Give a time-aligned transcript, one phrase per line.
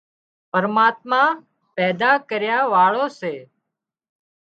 [0.51, 1.21] پرماتما
[1.75, 3.33] پيدا ڪريا واۯو سي